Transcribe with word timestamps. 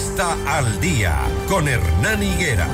Al 0.00 0.80
Día 0.80 1.14
con 1.46 1.68
Hernán 1.68 2.22
Higuera. 2.22 2.66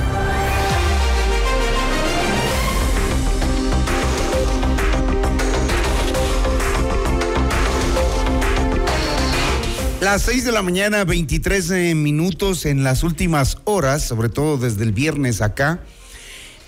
Las 9.99 10.21
6 10.21 10.45
de 10.45 10.51
la 10.53 10.61
mañana, 10.61 11.03
23 11.03 11.71
eh, 11.71 11.95
minutos 11.95 12.65
en 12.65 12.83
las 12.83 13.03
últimas 13.03 13.57
horas, 13.65 14.03
sobre 14.03 14.29
todo 14.29 14.57
desde 14.57 14.85
el 14.85 14.93
viernes 14.93 15.41
acá. 15.41 15.81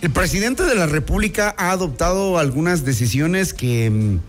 El 0.02 0.12
presidente 0.12 0.64
de 0.64 0.76
la 0.76 0.88
República 0.88 1.55
ha 1.57 1.71
adoptado 1.71 2.38
algunas 2.38 2.84
decisiones 2.84 3.54
que 3.54 3.89
mm, 3.89 4.20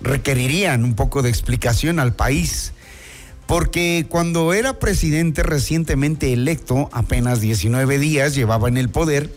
requerirían 0.00 0.84
un 0.84 0.94
poco 0.94 1.20
de 1.20 1.28
explicación 1.28 2.00
al 2.00 2.14
país. 2.14 2.72
Porque 3.46 4.06
cuando 4.08 4.52
era 4.52 4.78
presidente 4.78 5.42
recientemente 5.42 6.32
electo, 6.32 6.88
apenas 6.92 7.40
19 7.40 7.98
días 7.98 8.34
llevaba 8.34 8.68
en 8.68 8.76
el 8.76 8.88
poder, 8.88 9.30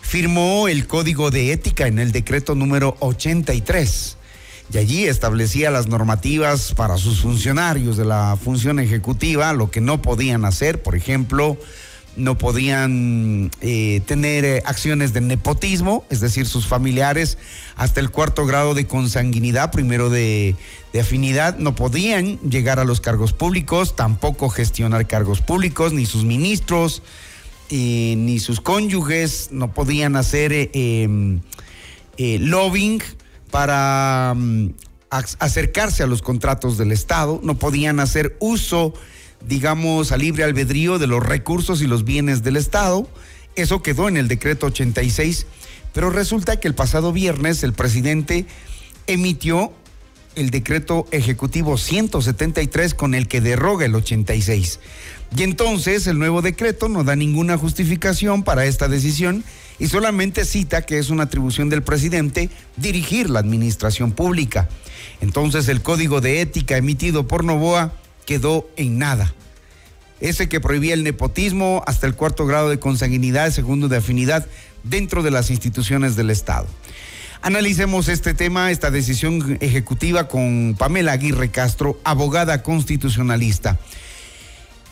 firmó 0.00 0.66
el 0.66 0.86
Código 0.88 1.30
de 1.30 1.52
Ética 1.52 1.86
en 1.86 1.98
el 1.98 2.10
decreto 2.10 2.54
número 2.56 2.96
83. 2.98 4.16
Y 4.72 4.78
allí 4.78 5.04
establecía 5.04 5.70
las 5.70 5.86
normativas 5.86 6.72
para 6.74 6.96
sus 6.96 7.20
funcionarios 7.20 7.96
de 7.96 8.04
la 8.04 8.36
función 8.42 8.80
ejecutiva, 8.80 9.52
lo 9.52 9.70
que 9.70 9.80
no 9.80 10.02
podían 10.02 10.44
hacer, 10.44 10.82
por 10.82 10.96
ejemplo, 10.96 11.56
no 12.16 12.36
podían 12.36 13.50
eh, 13.60 14.00
tener 14.06 14.44
eh, 14.44 14.62
acciones 14.66 15.12
de 15.12 15.20
nepotismo, 15.20 16.04
es 16.10 16.20
decir, 16.20 16.46
sus 16.46 16.66
familiares 16.66 17.38
hasta 17.76 18.00
el 18.00 18.10
cuarto 18.10 18.44
grado 18.44 18.74
de 18.74 18.86
consanguinidad, 18.86 19.70
primero 19.70 20.10
de, 20.10 20.56
afinidad, 20.98 21.56
no 21.56 21.74
podían 21.74 22.38
llegar 22.40 22.78
a 22.78 22.84
los 22.84 23.00
cargos 23.00 23.32
públicos, 23.32 23.96
tampoco 23.96 24.50
gestionar 24.50 25.06
cargos 25.06 25.40
públicos, 25.40 25.92
ni 25.92 26.04
sus 26.04 26.24
ministros, 26.24 27.02
eh, 27.70 28.14
ni 28.18 28.38
sus 28.38 28.60
cónyuges, 28.60 29.48
no 29.50 29.72
podían 29.72 30.16
hacer 30.16 30.70
em, 30.74 31.40
lobbying 32.18 33.02
para 33.50 34.34
mm, 34.36 34.70
acercarse 35.10 36.02
a 36.02 36.06
los 36.06 36.20
contratos 36.20 36.76
del 36.76 36.92
Estado, 36.92 37.40
no 37.42 37.58
podían 37.58 38.00
hacer 38.00 38.36
uso 38.38 38.92
digamos, 39.46 40.12
a 40.12 40.16
libre 40.16 40.44
albedrío 40.44 40.98
de 40.98 41.06
los 41.06 41.22
recursos 41.22 41.82
y 41.82 41.86
los 41.86 42.04
bienes 42.04 42.42
del 42.42 42.56
Estado. 42.56 43.08
Eso 43.56 43.82
quedó 43.82 44.08
en 44.08 44.16
el 44.16 44.28
decreto 44.28 44.66
86, 44.66 45.46
pero 45.92 46.10
resulta 46.10 46.58
que 46.58 46.68
el 46.68 46.74
pasado 46.74 47.12
viernes 47.12 47.62
el 47.62 47.72
presidente 47.72 48.46
emitió 49.06 49.72
el 50.34 50.50
decreto 50.50 51.06
ejecutivo 51.10 51.76
173 51.76 52.94
con 52.94 53.14
el 53.14 53.28
que 53.28 53.40
derroga 53.40 53.84
el 53.84 53.94
86. 53.94 54.80
Y 55.36 55.42
entonces 55.42 56.06
el 56.06 56.18
nuevo 56.18 56.42
decreto 56.42 56.88
no 56.88 57.04
da 57.04 57.16
ninguna 57.16 57.56
justificación 57.58 58.42
para 58.42 58.64
esta 58.66 58.88
decisión 58.88 59.44
y 59.78 59.88
solamente 59.88 60.44
cita 60.44 60.82
que 60.82 60.98
es 60.98 61.10
una 61.10 61.24
atribución 61.24 61.68
del 61.68 61.82
presidente 61.82 62.50
dirigir 62.76 63.30
la 63.30 63.40
administración 63.40 64.12
pública. 64.12 64.68
Entonces 65.20 65.68
el 65.68 65.82
código 65.82 66.20
de 66.20 66.40
ética 66.40 66.76
emitido 66.76 67.26
por 67.26 67.44
Novoa 67.44 67.92
quedó 68.24 68.68
en 68.76 68.98
nada. 68.98 69.34
Ese 70.20 70.48
que 70.48 70.60
prohibía 70.60 70.94
el 70.94 71.02
nepotismo 71.02 71.82
hasta 71.86 72.06
el 72.06 72.14
cuarto 72.14 72.46
grado 72.46 72.70
de 72.70 72.78
consanguinidad, 72.78 73.50
segundo 73.50 73.88
de 73.88 73.96
afinidad 73.96 74.46
dentro 74.84 75.22
de 75.22 75.30
las 75.30 75.50
instituciones 75.50 76.16
del 76.16 76.30
Estado. 76.30 76.66
Analicemos 77.42 78.08
este 78.08 78.34
tema, 78.34 78.70
esta 78.70 78.92
decisión 78.92 79.58
ejecutiva 79.60 80.28
con 80.28 80.76
Pamela 80.78 81.10
Aguirre 81.10 81.50
Castro, 81.50 81.98
abogada 82.04 82.62
constitucionalista. 82.62 83.80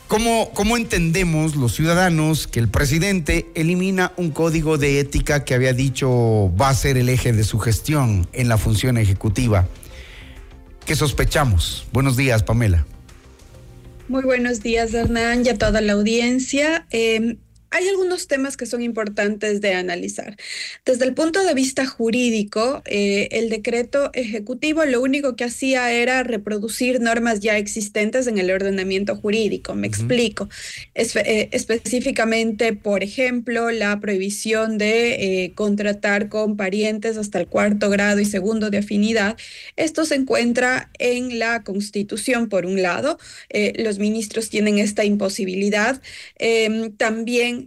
¿Cómo, 0.08 0.50
¿Cómo, 0.52 0.76
entendemos 0.76 1.54
los 1.54 1.76
ciudadanos 1.76 2.48
que 2.48 2.58
el 2.58 2.68
presidente 2.68 3.46
elimina 3.54 4.12
un 4.16 4.32
código 4.32 4.76
de 4.78 4.98
ética 4.98 5.44
que 5.44 5.54
había 5.54 5.72
dicho 5.72 6.52
va 6.60 6.70
a 6.70 6.74
ser 6.74 6.96
el 6.96 7.08
eje 7.08 7.32
de 7.32 7.44
su 7.44 7.60
gestión 7.60 8.26
en 8.32 8.48
la 8.48 8.58
función 8.58 8.98
ejecutiva? 8.98 9.68
¿Qué 10.84 10.96
sospechamos? 10.96 11.86
Buenos 11.92 12.16
días, 12.16 12.42
Pamela. 12.42 12.84
Muy 14.10 14.24
buenos 14.24 14.60
días, 14.60 14.92
Hernán, 14.92 15.46
y 15.46 15.50
a 15.50 15.56
toda 15.56 15.80
la 15.80 15.92
audiencia. 15.92 16.84
Em, 16.90 17.38
hay 17.70 17.88
algunos 17.88 18.26
temas 18.26 18.56
que 18.56 18.66
son 18.66 18.82
importantes 18.82 19.60
de 19.60 19.74
analizar. 19.74 20.36
Desde 20.84 21.04
el 21.04 21.14
punto 21.14 21.44
de 21.44 21.54
vista 21.54 21.86
jurídico, 21.86 22.82
eh, 22.84 23.28
el 23.30 23.48
decreto 23.48 24.10
ejecutivo 24.12 24.84
lo 24.84 25.00
único 25.00 25.36
que 25.36 25.44
hacía 25.44 25.92
era 25.92 26.22
reproducir 26.24 27.00
normas 27.00 27.40
ya 27.40 27.58
existentes 27.58 28.26
en 28.26 28.38
el 28.38 28.50
ordenamiento 28.50 29.14
jurídico. 29.14 29.74
Me 29.74 29.86
explico. 29.86 30.48
Eh, 30.94 31.48
específicamente, 31.52 32.72
por 32.72 33.04
ejemplo, 33.04 33.70
la 33.70 34.00
prohibición 34.00 34.76
de 34.76 35.44
eh, 35.44 35.52
contratar 35.54 36.28
con 36.28 36.56
parientes 36.56 37.16
hasta 37.16 37.38
el 37.38 37.46
cuarto 37.46 37.88
grado 37.88 38.18
y 38.20 38.24
segundo 38.24 38.70
de 38.70 38.78
afinidad. 38.78 39.36
Esto 39.76 40.04
se 40.04 40.16
encuentra 40.16 40.90
en 40.98 41.38
la 41.38 41.62
Constitución, 41.62 42.48
por 42.48 42.66
un 42.66 42.82
lado. 42.82 43.18
los 43.76 43.98
ministros 43.98 44.48
tienen 44.48 44.78
esta 44.78 45.04
imposibilidad. 45.04 46.00
Em, 46.36 46.90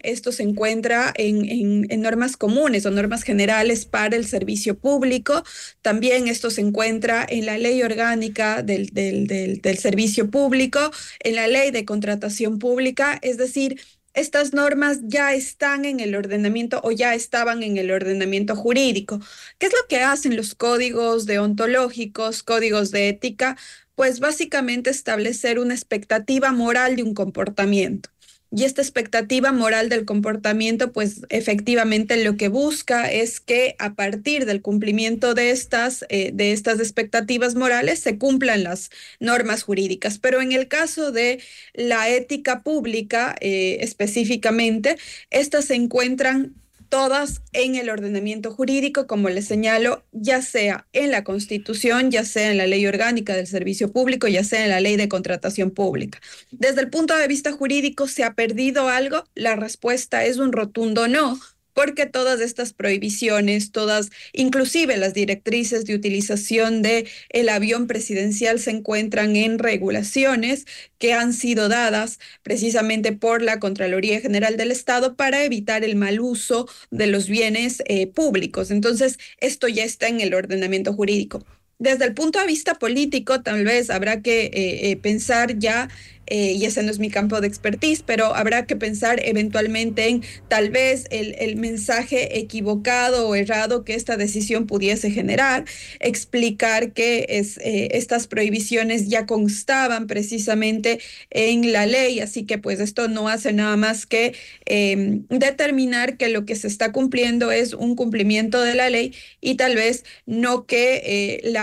esto 0.03 0.31
se 0.31 0.43
encuentra 0.43 1.13
en, 1.15 1.87
normas 2.01 2.37
comunes 2.37 2.85
o 2.85 2.91
normas 2.91 3.23
generales 3.23 3.85
para 3.85 4.15
el 4.15 4.25
servicio 4.25 4.77
público. 4.77 5.43
También 5.81 6.27
esto 6.27 6.49
se 6.49 6.61
encuentra 6.61 7.25
en 7.27 7.45
la 7.45 7.57
ley 7.57 7.81
orgánica 7.83 8.63
del, 8.63 8.87
del 8.91 9.77
servicio 9.77 10.29
público, 10.29 10.91
en 11.19 11.35
la 11.35 11.47
ley 11.47 11.71
de 11.71 11.85
contratación 11.85 12.59
pública, 12.59 13.19
es 13.21 13.37
decir, 13.37 13.79
estas 14.13 14.53
normas 14.53 14.99
ya 15.03 15.33
están 15.33 15.85
en 15.85 15.99
el 15.99 16.15
ordenamiento 16.15 16.79
o 16.83 16.91
ya 16.91 17.15
estaban 17.15 17.63
en 17.63 17.77
el 17.77 17.89
ordenamiento 17.91 18.55
jurídico. 18.55 19.19
¿Qué 19.57 19.67
es 19.67 19.73
lo 19.73 19.87
que 19.87 20.01
hacen 20.01 20.35
los 20.35 20.53
códigos 20.53 21.25
deontológicos, 21.25 22.43
códigos 22.43 22.91
de 22.91 23.09
ética? 23.09 23.57
Pues 23.95 24.19
básicamente 24.19 24.91
establecer 24.91 25.59
una 25.59 25.73
expectativa 25.73 26.51
moral 26.51 26.95
de 26.95 27.03
un 27.03 27.13
comportamiento. 27.15 28.12
Y 28.56 28.66
esta 28.66 28.84
expectativa 28.84 29.52
moral 29.52 29.90
del 29.90 30.06
comportamiento, 30.06 30.91
pues 30.91 31.22
efectivamente 31.30 32.24
lo 32.24 32.38
que 32.38 32.50
busca 32.50 33.12
es 33.12 33.40
que 33.40 33.75
a 33.80 33.96
partir 33.96 34.46
del 34.46 34.62
cumplimiento 34.62 35.34
de 35.34 35.50
estas, 35.50 36.06
eh, 36.09 36.30
de 36.36 36.52
estas 36.52 36.80
expectativas 36.80 37.56
morales 37.56 38.00
se 38.00 38.19
cumplan 38.19 38.64
las 38.64 38.91
normas 39.19 39.64
jurídicas. 39.64 40.19
Pero 40.19 40.40
en 40.40 40.52
el 40.52 40.68
caso 40.68 41.12
de 41.12 41.41
la 41.74 42.09
ética 42.09 42.62
pública 42.62 43.36
eh, 43.41 43.78
específicamente, 43.81 44.97
estas 45.31 45.66
se 45.66 45.74
encuentran 45.74 46.53
todas 46.93 47.41
en 47.53 47.73
el 47.73 47.89
ordenamiento 47.89 48.51
jurídico, 48.51 49.07
como 49.07 49.27
les 49.27 49.47
señalo, 49.47 50.03
ya 50.11 50.43
sea 50.43 50.85
en 50.93 51.09
la 51.09 51.23
Constitución, 51.23 52.11
ya 52.11 52.23
sea 52.23 52.51
en 52.51 52.59
la 52.59 52.67
Ley 52.67 52.85
Orgánica 52.85 53.35
del 53.35 53.47
Servicio 53.47 53.91
Público, 53.91 54.27
ya 54.27 54.43
sea 54.43 54.63
en 54.63 54.69
la 54.69 54.79
Ley 54.79 54.95
de 54.95 55.09
Contratación 55.09 55.71
Pública. 55.71 56.19
Desde 56.51 56.81
el 56.81 56.91
punto 56.91 57.17
de 57.17 57.27
vista 57.27 57.51
jurídico, 57.51 58.07
¿se 58.07 58.23
ha 58.23 58.35
perdido 58.35 58.89
algo? 58.89 59.23
La 59.33 59.55
respuesta 59.55 60.23
es 60.23 60.37
un 60.37 60.51
rotundo 60.51 61.07
no, 61.07 61.39
porque 61.73 62.06
todas 62.06 62.39
estas 62.41 62.73
prohibiciones, 62.73 63.72
todas, 63.72 64.09
inclusive 64.31 64.97
las 64.97 65.13
directrices 65.13 65.85
de 65.85 65.95
utilización 65.95 66.81
de 66.81 67.07
el 67.29 67.50
avión 67.50 67.88
presidencial 67.88 68.59
se 68.59 68.72
encuentran 68.72 69.35
en 69.35 69.59
regulaciones 69.59 70.66
que 70.97 71.13
han 71.13 71.34
sido 71.34 71.69
dadas 71.69 72.19
precisamente 72.44 73.11
por 73.11 73.41
la 73.41 73.59
Contraloría 73.59 74.22
General 74.22 74.57
del 74.57 74.72
Estado 74.72 75.16
para 75.16 75.44
evitar 75.44 75.84
el 75.84 75.95
mal 75.95 76.19
uso 76.19 76.67
de 76.91 77.07
los 77.07 77.28
bienes 77.28 77.84
eh, 77.85 78.07
públicos. 78.07 78.72
Entonces, 78.72 79.19
esto 79.40 79.67
ya 79.67 79.84
está 79.84 80.07
en 80.07 80.22
el 80.22 80.34
ordenamiento 80.34 80.94
jurídico. 80.94 81.45
Desde 81.79 82.05
el 82.05 82.13
punto 82.13 82.40
de 82.40 82.45
vista 82.45 82.75
político, 82.75 83.41
tal 83.41 83.66
vez 83.66 83.90
habrá 83.90 84.22
que 84.22 84.45
eh, 84.45 84.91
eh, 84.91 84.95
pensar 84.95 85.57
ya 85.57 85.90
eh, 86.28 86.53
y 86.53 86.66
ese 86.66 86.84
no 86.84 86.91
es 86.91 87.00
mi 87.00 87.09
campo 87.09 87.41
de 87.41 87.47
expertise, 87.47 88.03
pero 88.03 88.35
habrá 88.35 88.66
que 88.66 88.75
pensar 88.75 89.20
eventualmente 89.23 90.08
en 90.08 90.23
tal 90.47 90.70
vez 90.70 91.05
el, 91.09 91.53
mensaje 91.53 92.40
equivocado 92.40 93.28
o 93.28 93.35
errado 93.35 93.84
que 93.84 93.93
esta 93.93 94.17
decisión 94.17 94.66
pudiese 94.66 95.11
generar, 95.11 95.66
explicar 95.99 96.93
que 96.93 97.25
es, 97.29 97.58
eh, 97.58 97.90
estas 97.91 98.28
prohibiciones 98.28 99.08
ya 99.08 99.25
constaban 99.25 100.08
precisamente 100.08 100.99
en 101.29 101.72
la 101.72 101.85
ley, 101.85 102.20
así 102.20 102.46
que 102.46 102.58
pues 102.58 102.79
esto 102.79 103.08
no 103.08 103.28
hace 103.29 103.53
nada 103.53 103.78
más 103.78 104.05
que 104.05 104.34
em, 104.66 105.25
determinar 105.29 106.17
que 106.17 106.29
lo 106.29 106.46
que 106.46 106.55
se 106.55 106.67
está 106.67 106.91
cumpliendo 106.91 107.52
es 107.52 107.73
un 107.73 107.96
cumplimiento 107.96 108.61
de 108.61 108.75
la 108.75 108.90
ley 108.90 109.14
y 109.41 109.55
tal 109.55 109.75
vez 109.75 110.03
no 110.25 110.66
que 110.66 111.02
eh, 111.05 111.53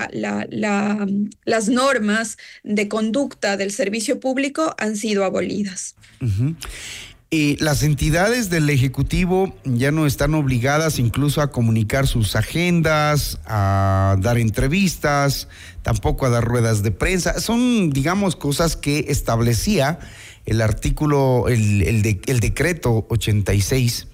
las 1.44 1.68
normas 1.68 2.38
de 2.62 2.88
conducta 2.88 3.56
del 3.56 3.72
servicio 3.72 4.20
público 4.20 4.49
han 4.78 4.96
sido 4.96 5.24
abolidas. 5.24 5.94
Eh, 7.32 7.56
las 7.60 7.84
entidades 7.84 8.50
del 8.50 8.68
Ejecutivo 8.70 9.54
ya 9.64 9.92
no 9.92 10.06
están 10.06 10.34
obligadas 10.34 10.98
incluso 10.98 11.42
a 11.42 11.52
comunicar 11.52 12.08
sus 12.08 12.34
agendas, 12.34 13.38
a 13.46 14.16
dar 14.20 14.36
entrevistas, 14.36 15.46
tampoco 15.82 16.26
a 16.26 16.30
dar 16.30 16.44
ruedas 16.44 16.82
de 16.82 16.90
prensa. 16.90 17.38
Son, 17.40 17.90
digamos, 17.90 18.34
cosas 18.34 18.76
que 18.76 19.06
establecía 19.08 20.00
el 20.44 20.60
artículo, 20.60 21.46
el, 21.48 21.82
el 22.26 22.40
decreto 22.40 23.06
86 23.08 24.08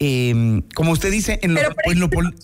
Em, 0.00 0.62
como 0.74 0.90
usted 0.90 1.10
dice, 1.10 1.38
en 1.42 1.54
lo, 1.54 1.60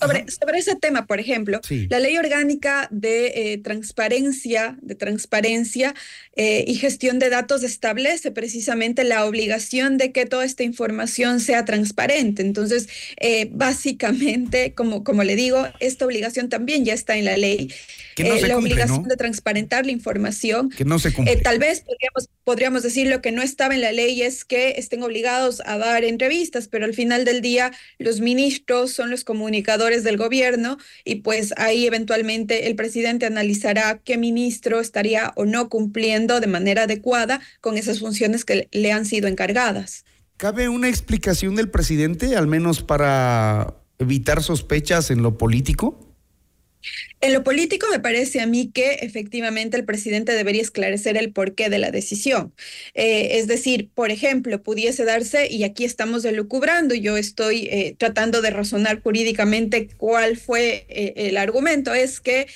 sobre, 0.01 0.59
ese 0.59 0.77
tema, 0.77 1.07
por 1.07 1.19
ejemplo, 1.19 1.61
la 1.89 1.99
ley 1.99 2.17
orgánica 2.17 2.87
de 2.93 3.53
eh, 3.53 3.59
transparencia, 3.59 4.79
de 4.83 4.95
transparencia 4.95 5.95
eh, 6.37 6.65
y 6.67 6.77
gestión 6.77 7.19
de 7.19 7.29
datos 7.29 7.65
establece 7.65 8.31
precisamente 8.31 9.03
la 9.03 9.25
obligación 9.25 9.99
de 9.99 10.13
que 10.13 10.27
toda 10.27 10.45
esta 10.45 10.63
información 10.63 11.41
sea 11.41 11.65
transparente. 11.65 12.43
Entonces, 12.43 12.89
eh, 13.19 13.49
básicamente, 13.51 14.73
como, 14.75 15.03
como 15.03 15.25
le 15.25 15.35
digo, 15.35 15.67
esta 15.81 16.07
obligación 16.07 16.49
también 16.49 16.85
ya 16.85 16.95
está 16.95 17.17
en 17.17 17.25
la 17.25 17.37
ley. 17.37 17.73
la 18.17 18.57
obligación 18.57 19.05
de 19.05 19.17
transparentar 19.17 19.87
la 19.87 19.93
información. 19.93 20.71
Que 20.71 20.85
no 20.85 20.99
se 20.99 21.13
cumple. 21.13 21.37
tal 21.37 21.59
vez 21.59 21.81
podríamos, 21.81 22.29
podríamos 22.45 22.83
decir 22.83 23.09
lo 23.09 23.21
que 23.21 23.33
no 23.33 23.43
estaba 23.43 23.75
en 23.75 23.81
la 23.81 23.93
ley 23.93 24.23
es 24.23 24.45
que 24.45 24.75
estén 24.77 25.03
obligados 25.03 25.63
a 25.65 25.79
dar 25.79 26.05
entrevistas, 26.05 26.69
pero 26.69 26.85
al 26.85 26.95
final 26.95 27.25
del 27.25 27.40
día 27.41 27.73
los 27.99 28.21
ministros 28.21 28.93
son 28.93 29.11
los 29.11 29.25
comunicadores 29.25 30.05
del 30.05 30.17
gobierno 30.17 30.79
y 31.05 31.17
pues 31.17 31.53
ahí 31.57 31.87
eventualmente 31.87 32.69
el 32.69 32.77
presidente 32.77 33.27
analizará 33.27 34.01
qué 34.05 34.17
ministro 34.17 34.81
estaría 34.81 35.33
o 35.37 35.45
no 35.45 35.69
cumpliendo 35.69 36.41
de 36.41 36.47
manera 36.47 36.85
adecuada 36.85 37.41
con 37.61 37.77
esas 37.77 38.01
funciones 38.01 38.45
que 38.45 38.69
le 38.71 38.93
han 38.93 39.07
sido 39.07 39.29
encargadas. 39.29 40.05
¿Cabe 40.37 40.69
una 40.69 40.89
explicación 40.89 41.55
del 41.55 41.69
presidente, 41.69 42.37
al 42.37 42.47
menos 42.47 42.83
para 42.83 43.77
evitar 43.99 44.43
sospechas 44.43 45.11
en 45.11 45.23
lo 45.23 45.37
político? 45.37 46.17
En 47.23 47.35
lo 47.35 47.45
político 47.45 47.87
me 47.91 48.01
parece 48.01 48.41
a 48.41 48.47
mí 48.47 48.71
que 48.73 48.93
efectivamente 49.03 49.77
el 49.77 49.85
presidente 49.85 50.33
debería 50.33 50.63
esclarecer 50.63 51.19
el 51.19 51.33
porqué 51.33 51.69
de 51.69 51.77
la 51.77 51.91
decisión. 51.91 52.55
Eh, 52.95 53.39
es 53.39 53.47
decir, 53.47 53.91
por 53.95 54.11
ejemplo, 54.11 54.63
pudiese 54.63 55.05
darse, 55.05 55.47
y 55.51 55.65
aquí 55.65 55.85
estamos 55.85 56.23
delucubrando, 56.23 56.95
yo 56.95 57.19
estoy 57.19 57.69
eh, 57.71 57.95
tratando 57.99 58.41
de 58.41 58.49
razonar 58.49 59.03
jurídicamente 59.03 59.89
cuál 59.99 60.39
fue 60.39 60.87
eh, 60.89 61.13
el 61.17 61.37
argumento, 61.37 61.93
es 61.93 62.21
que 62.21 62.47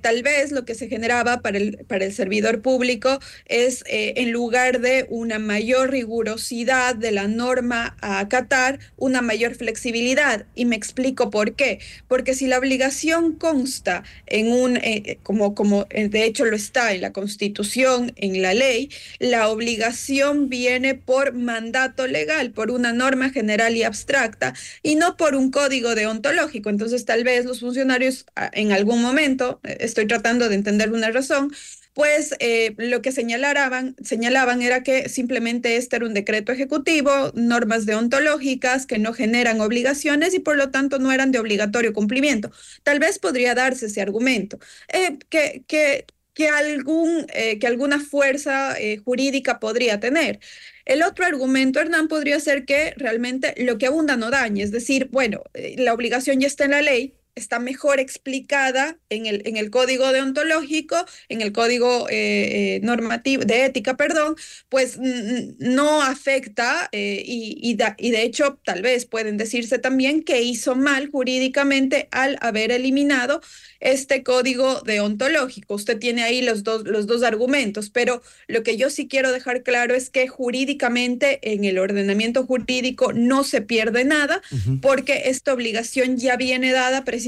tal 0.00 0.22
vez 0.22 0.52
lo 0.52 0.64
que 0.64 0.74
se 0.74 0.88
generaba 0.88 1.42
para 1.42 1.58
el, 1.58 1.84
para 1.86 2.06
el 2.06 2.14
servidor 2.14 2.62
público 2.62 3.20
es, 3.44 3.84
en 3.86 4.32
lugar 4.32 4.80
de 4.80 5.04
una 5.10 5.38
mayor 5.38 5.90
rigurosidad 5.90 6.94
de 6.94 7.12
la 7.12 7.28
norma 7.28 7.94
a 8.00 8.20
acatar, 8.20 8.78
una 8.96 9.20
mayor 9.20 9.54
flexibilidad. 9.54 10.46
Y 10.54 10.64
me 10.64 10.76
explico 10.76 11.28
por 11.28 11.56
qué. 11.56 11.80
Porque 12.08 12.32
si 12.32 12.46
la 12.46 12.58
obligación 12.58 13.34
consta 13.34 13.95
en 14.26 14.52
un, 14.52 14.76
eh, 14.76 15.18
como, 15.22 15.54
como 15.54 15.86
eh, 15.90 16.08
de 16.08 16.24
hecho 16.24 16.44
lo 16.44 16.56
está 16.56 16.92
en 16.92 17.00
la 17.00 17.12
Constitución, 17.12 18.12
en 18.16 18.42
la 18.42 18.54
ley, 18.54 18.90
la 19.18 19.48
obligación 19.48 20.48
viene 20.48 20.94
por 20.94 21.32
mandato 21.34 22.06
legal, 22.06 22.50
por 22.50 22.70
una 22.70 22.92
norma 22.92 23.30
general 23.30 23.76
y 23.76 23.82
abstracta, 23.82 24.54
y 24.82 24.96
no 24.96 25.16
por 25.16 25.34
un 25.34 25.50
código 25.50 25.94
deontológico. 25.94 26.70
Entonces, 26.70 27.04
tal 27.04 27.24
vez 27.24 27.44
los 27.44 27.60
funcionarios 27.60 28.26
ah, 28.36 28.50
en 28.52 28.72
algún 28.72 29.02
momento, 29.02 29.60
eh, 29.64 29.78
estoy 29.80 30.06
tratando 30.06 30.48
de 30.48 30.54
entender 30.56 30.92
una 30.92 31.10
razón, 31.10 31.52
pues 31.96 32.34
eh, 32.40 32.74
lo 32.76 33.00
que 33.00 33.10
señalaban, 33.10 33.96
señalaban 34.04 34.60
era 34.60 34.82
que 34.82 35.08
simplemente 35.08 35.78
este 35.78 35.96
era 35.96 36.04
un 36.04 36.12
decreto 36.12 36.52
ejecutivo, 36.52 37.32
normas 37.34 37.86
deontológicas 37.86 38.84
que 38.84 38.98
no 38.98 39.14
generan 39.14 39.62
obligaciones 39.62 40.34
y 40.34 40.40
por 40.40 40.58
lo 40.58 40.70
tanto 40.70 40.98
no 40.98 41.10
eran 41.10 41.32
de 41.32 41.38
obligatorio 41.38 41.94
cumplimiento. 41.94 42.50
Tal 42.82 42.98
vez 42.98 43.18
podría 43.18 43.54
darse 43.54 43.86
ese 43.86 44.02
argumento, 44.02 44.58
eh, 44.92 45.18
que, 45.30 45.64
que, 45.66 46.04
que, 46.34 46.48
algún, 46.50 47.26
eh, 47.32 47.58
que 47.58 47.66
alguna 47.66 47.98
fuerza 47.98 48.76
jurídica 49.02 49.58
podría 49.58 49.98
tener. 49.98 50.40
El 50.84 51.02
otro 51.02 51.24
argumento, 51.24 51.80
Hernán, 51.80 52.08
podría 52.08 52.38
ser 52.40 52.66
que 52.66 52.92
realmente 52.98 53.54
lo 53.56 53.78
que 53.78 53.86
abunda 53.86 54.18
no 54.18 54.30
dañe, 54.30 54.62
es 54.62 54.70
decir, 54.70 55.08
bueno, 55.10 55.44
la 55.78 55.94
obligación 55.94 56.40
ya 56.40 56.46
está 56.46 56.66
en 56.66 56.72
la 56.72 56.82
ley, 56.82 57.15
está 57.36 57.58
mejor 57.58 58.00
explicada 58.00 58.98
en 59.10 59.26
el, 59.26 59.42
en 59.44 59.58
el 59.58 59.70
código 59.70 60.10
deontológico, 60.10 60.96
en 61.28 61.42
el 61.42 61.52
código 61.52 62.08
eh, 62.08 62.76
eh, 62.76 62.80
normativo 62.82 63.44
de 63.44 63.66
ética, 63.66 63.96
perdón, 63.96 64.36
pues 64.70 64.98
no 64.98 66.02
afecta 66.02 66.88
eh, 66.92 67.22
y, 67.24 67.58
y, 67.62 67.78
y, 67.98 68.10
de 68.10 68.22
hecho 68.22 68.58
tal 68.64 68.80
vez 68.80 69.04
pueden 69.04 69.36
decirse 69.36 69.78
también 69.78 70.22
que 70.22 70.42
hizo 70.42 70.74
mal 70.74 71.10
jurídicamente 71.10 72.08
al 72.10 72.38
haber 72.40 72.72
eliminado 72.72 73.42
este 73.80 74.22
código 74.22 74.80
deontológico. 74.80 75.74
Usted 75.74 75.98
tiene 75.98 76.22
ahí 76.22 76.40
los 76.40 76.64
dos, 76.64 76.84
los 76.84 77.06
dos 77.06 77.22
argumentos, 77.22 77.90
pero 77.90 78.22
lo 78.48 78.62
que 78.62 78.78
yo 78.78 78.88
sí 78.88 79.08
quiero 79.08 79.30
dejar 79.30 79.62
claro 79.62 79.94
es 79.94 80.08
que 80.08 80.26
jurídicamente 80.26 81.38
en 81.52 81.64
el 81.64 81.78
ordenamiento 81.78 82.46
jurídico 82.46 83.12
no 83.12 83.44
se 83.44 83.60
pierde 83.60 84.06
nada 84.06 84.40
porque 84.80 85.24
esta 85.26 85.52
obligación 85.52 86.16
ya 86.16 86.36
viene 86.36 86.72
dada 86.72 87.04
precisamente 87.04 87.25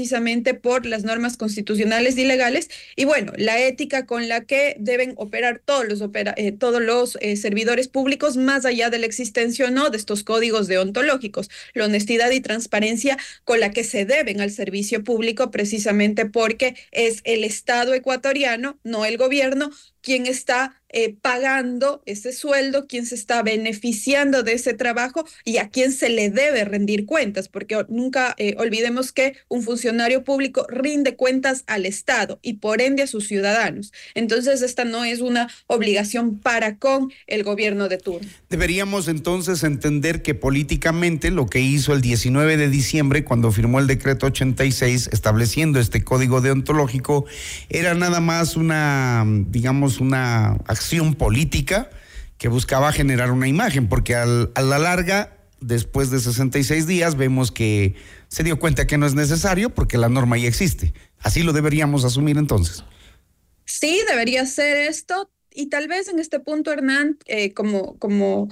por 0.61 0.85
las 0.85 1.03
normas 1.03 1.37
constitucionales 1.37 2.17
y 2.17 2.25
legales. 2.25 2.69
Y 2.95 3.05
bueno, 3.05 3.31
la 3.37 3.59
ética 3.59 4.05
con 4.05 4.27
la 4.27 4.41
que 4.41 4.75
deben 4.79 5.13
operar 5.17 5.61
todos 5.63 5.87
los, 5.87 6.01
eh, 6.35 6.51
todos 6.51 6.81
los 6.81 7.17
eh, 7.21 7.35
servidores 7.37 7.87
públicos 7.87 8.37
más 8.37 8.65
allá 8.65 8.89
de 8.89 8.99
la 8.99 9.05
existencia 9.05 9.67
o 9.67 9.71
no 9.71 9.89
de 9.89 9.97
estos 9.97 10.23
códigos 10.23 10.67
deontológicos, 10.67 11.49
la 11.73 11.85
honestidad 11.85 12.31
y 12.31 12.41
transparencia 12.41 13.17
con 13.45 13.59
la 13.59 13.71
que 13.71 13.83
se 13.83 14.05
deben 14.05 14.41
al 14.41 14.51
servicio 14.51 15.03
público 15.03 15.51
precisamente 15.51 16.25
por 16.25 16.49
porque 16.49 16.75
es 16.91 17.19
el 17.25 17.43
Estado 17.43 17.93
ecuatoriano, 17.93 18.79
no 18.83 19.03
el 19.05 19.17
gobierno, 19.17 19.69
quien 20.01 20.25
está 20.25 20.78
eh, 20.89 21.15
pagando 21.21 22.01
ese 22.05 22.33
sueldo, 22.33 22.87
quien 22.87 23.05
se 23.05 23.15
está 23.15 23.43
beneficiando 23.43 24.43
de 24.43 24.53
ese 24.53 24.73
trabajo 24.73 25.25
y 25.45 25.57
a 25.57 25.69
quien 25.69 25.91
se 25.91 26.09
le 26.09 26.29
debe 26.29 26.65
rendir 26.65 27.05
cuentas, 27.05 27.47
porque 27.47 27.85
nunca 27.89 28.35
eh, 28.37 28.55
olvidemos 28.57 29.11
que 29.11 29.35
un 29.47 29.63
funcionario 29.63 30.23
público 30.23 30.65
rinde 30.69 31.15
cuentas 31.15 31.63
al 31.67 31.85
Estado 31.85 32.39
y 32.41 32.53
por 32.55 32.81
ende 32.81 33.03
a 33.03 33.07
sus 33.07 33.27
ciudadanos. 33.27 33.93
Entonces, 34.15 34.61
esta 34.61 34.85
no 34.85 35.05
es 35.05 35.21
una 35.21 35.49
obligación 35.67 36.39
para 36.39 36.77
con 36.77 37.11
el 37.27 37.43
gobierno 37.43 37.89
de 37.89 37.97
turno. 37.97 38.27
Deberíamos 38.49 39.07
entonces 39.07 39.63
entender 39.63 40.21
que 40.21 40.35
políticamente 40.35 41.31
lo 41.31 41.45
que 41.47 41.61
hizo 41.61 41.93
el 41.93 42.01
19 42.01 42.57
de 42.57 42.69
diciembre, 42.69 43.23
cuando 43.23 43.51
firmó 43.51 43.79
el 43.79 43.87
decreto 43.87 44.25
86 44.27 45.09
estableciendo 45.11 45.79
este 45.79 46.03
código 46.03 46.41
deontológico, 46.41 47.25
era 47.69 47.93
nada 47.93 48.19
más 48.19 48.55
una, 48.55 49.25
digamos, 49.49 49.99
una 49.99 50.57
acción 50.79 51.13
política 51.13 51.89
que 52.37 52.47
buscaba 52.47 52.93
generar 52.93 53.31
una 53.31 53.49
imagen, 53.49 53.89
porque 53.89 54.15
a 54.15 54.25
la 54.25 54.79
larga, 54.79 55.37
después 55.59 56.09
de 56.09 56.21
66 56.21 56.87
días, 56.87 57.17
vemos 57.17 57.51
que 57.51 57.95
se 58.29 58.43
dio 58.43 58.59
cuenta 58.59 58.87
que 58.87 58.97
no 58.97 59.05
es 59.05 59.13
necesario 59.13 59.71
porque 59.71 59.97
la 59.97 60.07
norma 60.07 60.37
ya 60.37 60.47
existe. 60.47 60.93
Así 61.19 61.43
lo 61.43 61.51
deberíamos 61.51 62.05
asumir 62.05 62.37
entonces. 62.37 62.85
Sí, 63.65 63.99
debería 64.07 64.45
ser 64.45 64.77
esto. 64.77 65.29
Y 65.51 65.67
tal 65.67 65.89
vez 65.89 66.07
en 66.07 66.17
este 66.17 66.39
punto, 66.39 66.71
Hernán, 66.71 67.17
eh, 67.25 67.53
como, 67.53 67.99
como 67.99 68.47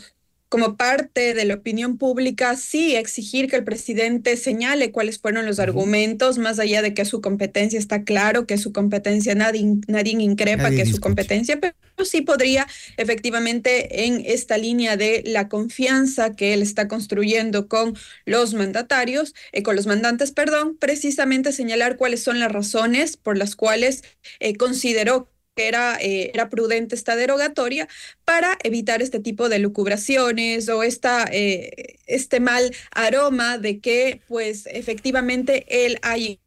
como 0.50 0.78
parte 0.78 1.34
de 1.34 1.46
la 1.46 1.56
opinión 1.56 1.98
pública, 1.98 2.56
sí 2.56 2.96
exigir 2.96 3.50
que 3.50 3.58
el 3.58 3.64
presidente 3.64 4.38
señale 4.38 4.92
cuáles 4.92 5.20
fueron 5.20 5.46
los 5.46 5.60
argumentos, 5.60 6.38
más 6.38 6.60
allá 6.60 6.82
de 6.82 6.94
que 6.94 7.04
su 7.04 7.20
competencia 7.22 7.78
está 7.78 8.04
claro, 8.04 8.48
que 8.48 8.58
su 8.58 8.72
competencia 8.72 9.36
nadie, 9.36 9.66
nadie 9.88 10.14
increpa 10.14 10.70
que 10.70 10.86
su 10.86 11.00
competencia, 11.00 11.60
pero 11.60 11.76
sí 12.06 12.22
podría 12.22 12.68
efectivamente 12.96 14.06
en 14.06 14.24
esta 14.26 14.58
línea 14.58 14.96
de 14.96 15.24
la 15.26 15.50
confianza 15.50 16.36
que 16.36 16.54
él 16.54 16.62
está 16.62 16.88
construyendo 16.88 17.68
con 17.68 17.98
los 18.26 18.54
mandatarios, 18.54 19.36
eh, 19.52 19.64
con 19.64 19.76
los 19.76 19.86
mandantes, 19.86 20.32
perdón, 20.32 20.78
precisamente 20.78 21.52
señalar 21.52 21.98
cuáles 21.98 22.24
son 22.24 22.40
las 22.40 22.52
razones 22.52 23.18
por 23.18 23.38
las 23.38 23.56
cuales 23.56 24.04
eh, 24.40 24.56
consideró 24.56 25.30
que 25.58 25.68
era, 25.68 25.98
eh, 26.00 26.30
era 26.34 26.50
prudente 26.50 26.96
esta 26.96 27.16
derogatoria 27.16 27.88
para 28.24 28.58
evitar 28.64 29.02
este 29.02 29.20
tipo 29.20 29.50
de 29.50 29.58
lucubraciones 29.58 30.70
o 30.70 30.84
esta, 30.84 31.26
eh, 31.32 31.98
este 32.06 32.40
mal 32.40 32.72
aroma 32.92 33.58
de 33.58 33.80
que 33.80 34.22
pues 34.28 34.68
efectivamente 34.68 35.66
él 35.86 35.98
haya 36.04 36.38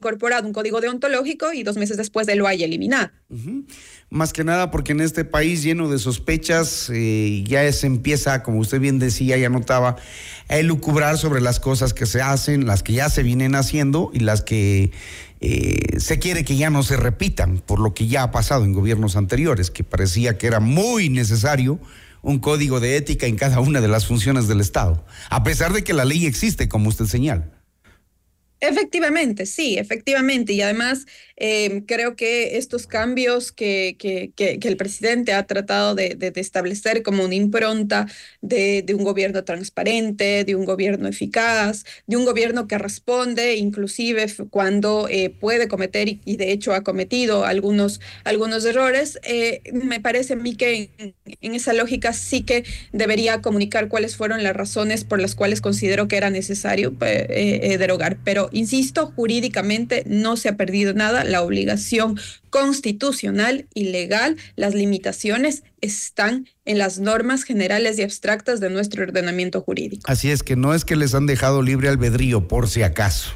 incorporado 0.00 0.46
un 0.46 0.52
código 0.52 0.80
deontológico 0.80 1.52
y 1.52 1.62
dos 1.62 1.76
meses 1.76 1.96
después 1.96 2.26
de 2.26 2.36
lo 2.36 2.46
haya 2.46 2.64
eliminado. 2.64 3.10
Más 4.10 4.32
que 4.32 4.44
nada 4.44 4.70
porque 4.70 4.92
en 4.92 5.00
este 5.00 5.24
país 5.24 5.62
lleno 5.62 5.90
de 5.90 5.98
sospechas 5.98 6.88
eh, 6.90 7.44
ya 7.46 7.70
se 7.72 7.86
empieza, 7.86 8.42
como 8.42 8.60
usted 8.60 8.80
bien 8.80 8.98
decía 8.98 9.36
y 9.36 9.44
anotaba, 9.44 9.96
a 10.48 10.56
elucubrar 10.56 11.18
sobre 11.18 11.42
las 11.42 11.60
cosas 11.60 11.92
que 11.92 12.06
se 12.06 12.22
hacen, 12.22 12.66
las 12.66 12.82
que 12.82 12.94
ya 12.94 13.10
se 13.10 13.22
vienen 13.22 13.54
haciendo 13.54 14.10
y 14.14 14.20
las 14.20 14.40
que 14.40 14.92
eh, 15.40 15.98
se 15.98 16.18
quiere 16.18 16.44
que 16.44 16.56
ya 16.56 16.70
no 16.70 16.82
se 16.82 16.96
repitan 16.96 17.58
por 17.58 17.78
lo 17.78 17.94
que 17.94 18.08
ya 18.08 18.24
ha 18.24 18.30
pasado 18.30 18.64
en 18.64 18.72
gobiernos 18.72 19.16
anteriores, 19.16 19.70
que 19.70 19.84
parecía 19.84 20.38
que 20.38 20.46
era 20.46 20.60
muy 20.60 21.08
necesario 21.08 21.78
un 22.22 22.38
código 22.40 22.80
de 22.80 22.96
ética 22.96 23.26
en 23.26 23.36
cada 23.36 23.60
una 23.60 23.80
de 23.80 23.88
las 23.88 24.06
funciones 24.06 24.48
del 24.48 24.60
Estado, 24.60 25.04
a 25.30 25.44
pesar 25.44 25.72
de 25.72 25.84
que 25.84 25.92
la 25.92 26.04
ley 26.04 26.26
existe, 26.26 26.68
como 26.68 26.88
usted 26.88 27.06
señala. 27.06 27.57
Efectivamente, 28.60 29.46
sí, 29.46 29.78
efectivamente. 29.78 30.52
Y 30.52 30.62
además 30.62 31.06
em, 31.36 31.80
creo 31.82 32.16
que 32.16 32.56
estos 32.58 32.88
cambios 32.88 33.52
que, 33.52 33.96
que, 33.98 34.32
que, 34.34 34.58
el 34.68 34.76
presidente 34.76 35.32
ha 35.32 35.46
tratado 35.46 35.94
de, 35.94 36.32
establecer 36.34 37.04
como 37.04 37.24
una 37.24 37.36
impronta 37.36 38.06
de, 38.40 38.82
de, 38.82 38.94
un 38.94 39.04
gobierno 39.04 39.44
transparente, 39.44 40.44
de 40.44 40.56
un 40.56 40.64
gobierno 40.64 41.08
eficaz, 41.08 41.84
de 42.08 42.16
un 42.16 42.24
gobierno 42.24 42.66
que 42.66 42.78
responde 42.78 43.56
inclusive 43.56 44.26
cuando 44.50 45.06
eh, 45.08 45.30
puede 45.30 45.68
cometer 45.68 46.08
y, 46.08 46.36
de 46.36 46.52
hecho 46.52 46.74
ha 46.74 46.82
cometido 46.82 47.44
algunos, 47.44 48.00
algunos 48.24 48.64
errores, 48.64 49.18
eh, 49.22 49.62
me 49.72 50.00
parece 50.00 50.32
a 50.32 50.36
mí 50.36 50.56
que 50.56 50.90
en, 50.98 51.14
en, 51.40 51.54
esa 51.54 51.72
lógica 51.72 52.12
sí 52.12 52.42
que 52.42 52.64
debería 52.92 53.40
comunicar 53.40 53.88
cuáles 53.88 54.16
fueron 54.16 54.42
las 54.42 54.56
razones 54.56 55.04
por 55.04 55.20
las 55.20 55.34
cuales 55.34 55.60
considero 55.60 56.08
que 56.08 56.16
era 56.16 56.30
necesario 56.30 56.94
eh, 57.00 57.76
derogar. 57.78 58.18
Pero 58.24 58.47
insisto, 58.52 59.12
jurídicamente 59.14 60.04
no 60.06 60.36
se 60.36 60.48
ha 60.48 60.56
perdido 60.56 60.94
nada, 60.94 61.24
la 61.24 61.42
obligación 61.42 62.18
constitucional 62.50 63.66
y 63.74 63.84
legal, 63.84 64.36
las 64.56 64.74
limitaciones 64.74 65.62
están 65.80 66.48
en 66.64 66.78
las 66.78 66.98
normas 66.98 67.44
generales 67.44 67.98
y 67.98 68.02
abstractas 68.02 68.60
de 68.60 68.70
nuestro 68.70 69.02
ordenamiento 69.02 69.60
jurídico. 69.60 70.10
Así 70.10 70.30
es 70.30 70.42
que 70.42 70.56
no 70.56 70.74
es 70.74 70.84
que 70.84 70.96
les 70.96 71.14
han 71.14 71.26
dejado 71.26 71.62
libre 71.62 71.88
albedrío, 71.88 72.48
por 72.48 72.68
si 72.68 72.82
acaso. 72.82 73.32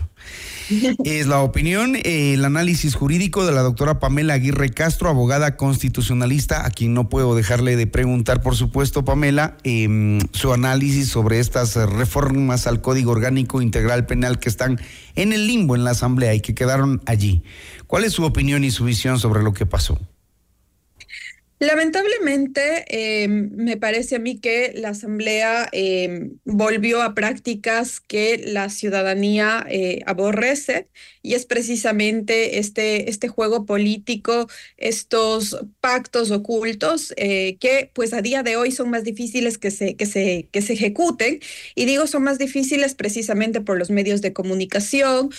Es 1.04 1.26
la 1.26 1.40
opinión, 1.40 1.96
el 2.04 2.44
análisis 2.44 2.94
jurídico 2.94 3.44
de 3.44 3.52
la 3.52 3.62
doctora 3.62 3.98
Pamela 3.98 4.34
Aguirre 4.34 4.70
Castro, 4.70 5.08
abogada 5.08 5.56
constitucionalista, 5.56 6.66
a 6.66 6.70
quien 6.70 6.94
no 6.94 7.08
puedo 7.08 7.34
dejarle 7.34 7.76
de 7.76 7.86
preguntar, 7.86 8.42
por 8.42 8.56
supuesto, 8.56 9.04
Pamela, 9.04 9.56
em, 9.64 10.20
su 10.32 10.52
análisis 10.52 11.08
sobre 11.08 11.40
estas 11.40 11.74
reformas 11.74 12.66
al 12.66 12.80
Código 12.80 13.12
Orgánico 13.12 13.62
Integral 13.62 14.06
Penal 14.06 14.38
que 14.38 14.48
están 14.48 14.80
en 15.14 15.32
el 15.32 15.46
limbo 15.46 15.76
en 15.76 15.84
la 15.84 15.90
Asamblea 15.90 16.34
y 16.34 16.40
que 16.40 16.54
quedaron 16.54 17.02
allí. 17.06 17.42
¿Cuál 17.86 18.04
es 18.04 18.12
su 18.12 18.24
opinión 18.24 18.64
y 18.64 18.70
su 18.70 18.84
visión 18.84 19.18
sobre 19.18 19.42
lo 19.42 19.52
que 19.52 19.66
pasó? 19.66 19.98
Lamentablemente, 21.62 22.84
eh, 22.88 23.28
me 23.28 23.76
parece 23.76 24.16
a 24.16 24.18
mí 24.18 24.40
que 24.40 24.72
la 24.74 24.88
Asamblea 24.88 25.68
eh, 25.70 26.30
volvió 26.44 27.02
a 27.02 27.14
prácticas 27.14 28.00
que 28.00 28.36
la 28.48 28.68
ciudadanía 28.68 29.64
eh, 29.70 30.00
aborrece 30.06 30.88
y 31.22 31.34
es 31.34 31.46
precisamente 31.46 32.58
este, 32.58 33.08
este 33.10 33.28
juego 33.28 33.64
político, 33.64 34.48
estos 34.76 35.56
pactos 35.80 36.32
ocultos 36.32 37.14
que 37.16 37.90
pues 37.94 38.12
a 38.12 38.22
día 38.22 38.42
de 38.42 38.56
hoy 38.56 38.72
son 38.72 38.90
más 38.90 39.04
difíciles 39.04 39.56
que 39.56 39.70
se, 39.70 39.94
que, 39.94 40.06
se, 40.06 40.48
que 40.50 40.62
se 40.62 40.72
ejecuten 40.72 41.38
y 41.76 41.84
digo 41.84 42.08
son 42.08 42.24
más 42.24 42.38
difíciles 42.38 42.96
precisamente 42.96 43.60
por 43.60 43.78
los 43.78 43.90
medios 43.90 44.20
de 44.20 44.32
comunicación, 44.32 45.30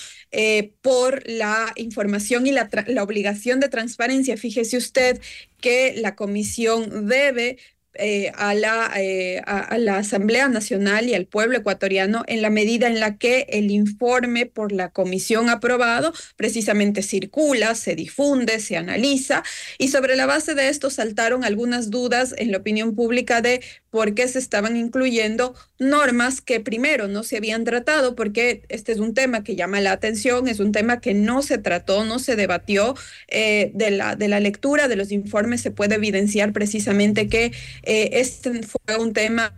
por 0.82 1.22
la 1.30 1.72
información 1.76 2.48
y 2.48 2.52
la, 2.52 2.70
la 2.88 3.04
obligación 3.04 3.60
de 3.60 3.70
transparencia. 3.70 4.36
Fíjese 4.36 4.78
usted 4.78 5.22
que 5.62 5.94
la 5.96 6.16
comisión 6.16 7.08
debe 7.08 7.58
eh, 7.96 8.32
a, 8.34 8.56
la, 8.56 8.92
eh, 8.96 9.40
a, 9.46 9.78
la 9.78 9.98
Asamblea 9.98 10.50
Nacional 10.50 11.08
y 11.08 11.14
al 11.14 11.28
pueblo 11.28 11.60
ecuatoriano 11.60 12.24
en 12.26 12.42
la 12.42 12.50
medida 12.50 12.88
en 12.88 13.00
la 13.00 13.20
que 13.20 13.46
el 13.50 13.70
informe 13.70 14.48
por 14.48 14.72
la 14.72 14.90
comisión 14.90 15.48
aprobado 15.48 16.12
precisamente 16.36 17.04
circula, 17.04 17.76
se 17.76 17.94
difunde, 17.94 18.60
se 18.60 18.78
analiza 18.78 19.44
y 19.78 19.90
sobre 19.90 20.16
la 20.16 20.26
base 20.26 20.56
de 20.56 20.70
esto 20.70 20.90
saltaron 20.90 21.44
algunas 21.44 21.92
dudas 21.92 22.34
en 22.36 22.52
la 22.52 22.58
opinión 22.58 22.96
pública 22.96 23.42
de 23.42 23.62
por 23.94 24.16
qué 24.16 24.28
se 24.28 24.40
estaban 24.40 24.76
incluyendo 24.76 25.54
normas 25.78 26.42
que 26.42 26.60
primero 26.60 27.08
no 27.08 27.22
se 27.22 27.38
habían 27.38 27.64
tratado, 27.64 28.16
porque 28.16 28.64
este 28.70 28.92
es 28.92 28.98
un 28.98 29.14
tema 29.14 29.44
que 29.44 29.56
llama 29.56 29.82
la 29.82 29.92
atención, 29.92 30.48
es 30.48 30.60
un 30.60 30.72
tema 30.72 31.00
que 31.00 31.14
no 31.14 31.44
se 31.44 31.60
trató, 31.60 32.04
no 32.04 32.18
se 32.18 32.36
debatió. 32.36 32.96
Eh, 33.28 33.70
de, 33.76 33.92
la, 33.92 34.16
de 34.16 34.30
la 34.30 34.40
lectura 34.40 34.88
de 34.88 34.96
los 34.96 35.12
informes 35.12 35.62
se 35.62 35.70
puede 35.70 35.94
evidenciar 35.94 36.54
precisamente 36.54 37.28
que 37.30 37.52
eh, 37.84 38.10
este 38.14 38.64
fue 38.64 38.98
un 38.98 39.14
tema 39.14 39.54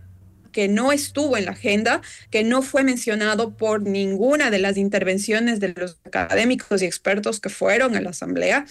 que 0.52 0.68
no 0.68 0.92
estuvo 0.92 1.38
en 1.38 1.46
la 1.46 1.52
agenda, 1.52 2.02
que 2.30 2.44
no 2.44 2.62
fue 2.62 2.84
mencionado 2.84 3.56
por 3.56 3.84
ninguna 3.84 4.52
de 4.52 4.60
las 4.60 4.76
intervenciones 4.76 5.62
de 5.62 5.74
los 5.78 6.02
académicos 6.04 6.82
y 6.82 6.86
expertos 6.86 7.40
que 7.40 7.48
fueron 7.48 7.96
a 7.96 8.02
la 8.02 8.10
Asamblea. 8.10 8.66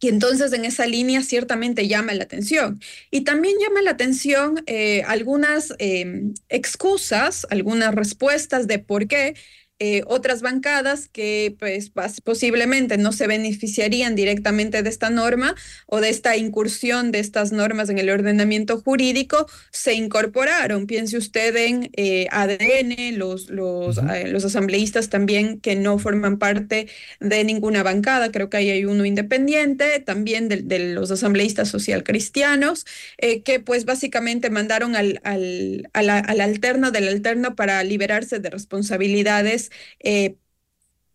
Y 0.00 0.08
entonces 0.08 0.52
en 0.52 0.64
esa 0.64 0.86
línea 0.86 1.22
ciertamente 1.22 1.88
llama 1.88 2.14
la 2.14 2.24
atención. 2.24 2.80
Y 3.10 3.22
también 3.22 3.56
llama 3.60 3.82
la 3.82 3.90
atención 3.90 4.62
eh, 4.66 5.02
algunas 5.06 5.74
em, 5.78 6.34
excusas, 6.48 7.46
algunas 7.50 7.94
respuestas 7.94 8.68
de 8.68 8.78
por 8.78 9.08
qué 9.08 9.34
eh, 9.80 10.02
otras 10.08 10.42
bancadas 10.42 11.08
que 11.08 11.54
pues, 11.56 11.92
posiblemente 12.24 12.98
no 12.98 13.12
se 13.12 13.28
beneficiarían 13.28 14.16
directamente 14.16 14.82
de 14.82 14.90
esta 14.90 15.08
norma 15.08 15.54
o 15.86 16.00
de 16.00 16.08
esta 16.08 16.36
incursión 16.36 17.12
de 17.12 17.20
estas 17.20 17.52
normas 17.52 17.88
en 17.88 17.98
el 17.98 18.10
ordenamiento 18.10 18.80
jurídico 18.80 19.46
se 19.70 19.94
incorporaron. 19.94 20.88
Piense 20.88 21.16
usted 21.16 21.54
en 21.54 21.90
eh, 21.96 22.26
ADN, 22.32 23.18
los, 23.18 23.50
los, 23.50 23.98
eh, 23.98 24.26
los 24.26 24.44
asambleístas 24.44 25.10
también 25.10 25.60
que 25.60 25.76
no 25.76 26.00
forman 26.00 26.38
parte 26.38 26.88
de 27.20 27.44
ninguna 27.44 27.84
bancada, 27.84 28.32
creo 28.32 28.50
que 28.50 28.56
ahí 28.56 28.70
hay 28.70 28.84
uno 28.84 29.04
independiente, 29.04 30.00
también 30.00 30.48
de, 30.48 30.78
los 30.92 31.12
asambleístas 31.12 31.68
social 31.68 32.02
cristianos, 32.02 32.84
que 33.18 33.60
pues 33.60 33.84
básicamente 33.84 34.50
mandaron 34.50 34.96
al, 34.96 35.20
al, 35.22 35.88
al, 35.92 36.10
al 36.10 36.40
alterno 36.40 36.90
del 36.90 37.08
alterno 37.08 37.54
para 37.54 37.82
liberarse 37.84 38.38
de 38.38 38.50
responsabilidades 38.50 39.67
eh, 40.00 40.36